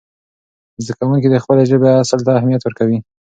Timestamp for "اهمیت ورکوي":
2.37-2.99